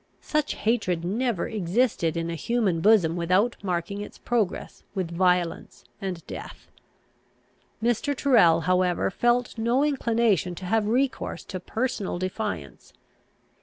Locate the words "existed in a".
1.47-2.33